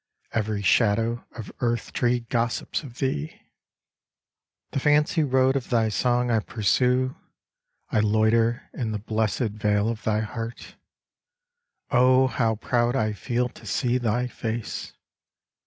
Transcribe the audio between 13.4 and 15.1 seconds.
to see thy face